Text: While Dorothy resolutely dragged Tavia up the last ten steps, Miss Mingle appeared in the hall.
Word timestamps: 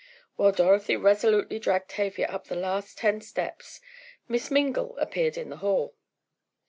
While 0.35 0.51
Dorothy 0.51 0.95
resolutely 0.95 1.59
dragged 1.59 1.89
Tavia 1.91 2.25
up 2.25 2.47
the 2.47 2.55
last 2.55 2.97
ten 2.97 3.21
steps, 3.21 3.81
Miss 4.27 4.49
Mingle 4.49 4.97
appeared 4.97 5.37
in 5.37 5.49
the 5.49 5.57
hall. 5.57 5.95